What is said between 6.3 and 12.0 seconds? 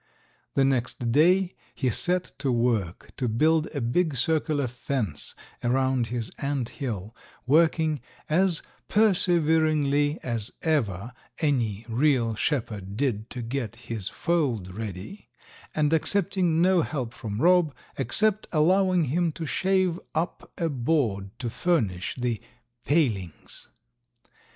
ant hill, working as perseveringly as ever any